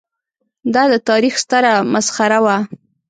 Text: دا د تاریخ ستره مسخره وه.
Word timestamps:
دا 0.73 0.83
د 0.93 0.95
تاریخ 1.09 1.33
ستره 1.43 1.73
مسخره 1.93 2.39
وه. 2.45 2.57